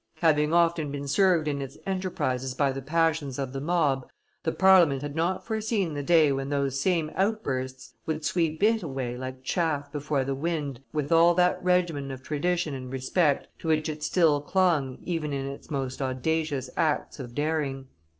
[0.21, 4.09] Having often been served in its enterprises by the passions of the mob,
[4.41, 9.15] the Parliament had not foreseen the day when those same outbursts would sweep it away
[9.15, 13.87] like chaff before the wind with all that regimen of tradition and respect to which
[13.87, 17.87] it still clung even in its most audacious acts of daring.